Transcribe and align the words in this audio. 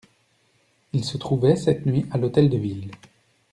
Il 0.93 1.03
se 1.05 1.15
trouvait, 1.17 1.55
cette 1.55 1.85
nuit, 1.85 2.07
à 2.09 2.17
l'Hôtel 2.17 2.49
de 2.49 2.57
Ville. 2.57 2.89